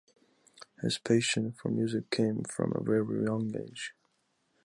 [0.81, 3.93] His passion for music came from a very young age.